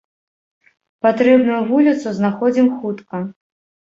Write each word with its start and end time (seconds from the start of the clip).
Патрэбную 1.05 1.59
вуліцу 1.69 2.07
знаходзім 2.19 2.67
хутка. 2.79 3.23